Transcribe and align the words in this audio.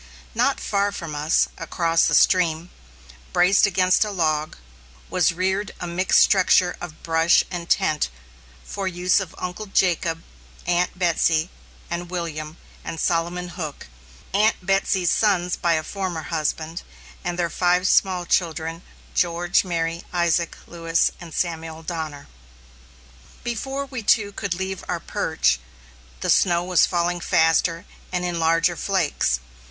Not 0.33 0.59
far 0.59 0.91
from 0.91 1.13
us, 1.13 1.47
across 1.59 2.05
the 2.07 2.15
stream, 2.15 2.71
braced 3.33 3.67
against 3.67 4.03
a 4.03 4.09
log, 4.09 4.57
was 5.11 5.31
reared 5.31 5.73
a 5.79 5.85
mixed 5.85 6.21
structure 6.23 6.75
of 6.81 7.03
brush 7.03 7.43
and 7.51 7.69
tent 7.69 8.09
for 8.65 8.87
use 8.87 9.19
of 9.19 9.35
Uncle 9.37 9.67
Jacob, 9.67 10.23
Aunt 10.65 10.97
Betsy, 10.97 11.51
and 11.87 12.09
William 12.09 12.57
and 12.83 12.99
Solomon 12.99 13.49
Hook 13.49 13.85
(Aunt 14.33 14.55
Betsy's 14.65 15.11
sons 15.11 15.55
by 15.55 15.73
a 15.73 15.83
former 15.83 16.23
husband), 16.23 16.81
and 17.23 17.37
their 17.37 17.51
five 17.51 17.87
small 17.87 18.25
children, 18.25 18.81
George, 19.13 19.63
Mary, 19.63 20.01
Isaac, 20.11 20.57
Lewis, 20.65 21.11
and 21.21 21.31
Samuel 21.31 21.83
Donner. 21.83 22.25
Before 23.43 23.85
we 23.85 24.01
two 24.01 24.31
could 24.31 24.55
leave 24.55 24.83
our 24.89 24.99
perch, 24.99 25.59
the 26.21 26.31
snow 26.31 26.63
was 26.63 26.87
falling 26.87 27.19
faster 27.19 27.85
and 28.11 28.25
in 28.25 28.39
larger 28.39 28.75
flakes. 28.75 29.39